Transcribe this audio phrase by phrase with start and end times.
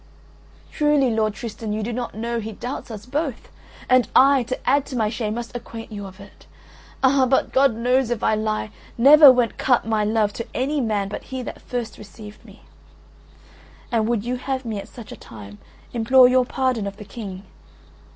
[0.71, 3.49] "Truly, Lord Tristan, you do not know he doubts us both.
[3.87, 6.47] And I, to add to my shame, must acquaint you of it.
[7.03, 7.27] Ah!
[7.27, 11.25] but God knows if I lie, never went cut my love to any man but
[11.25, 12.63] he that first received me.
[13.91, 15.59] And would you have me, at such a time,
[15.93, 17.43] implore your pardon of the King?